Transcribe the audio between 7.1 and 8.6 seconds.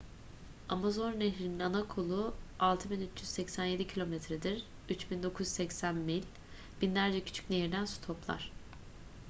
küçük nehirden su toplar